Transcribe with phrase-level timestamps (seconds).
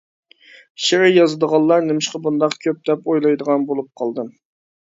[0.85, 4.37] شېئىر يازىدىغانلار نېمىشقا بۇنداق كۆپ دەپ ئويلايدىغان بولۇپ قالدىم.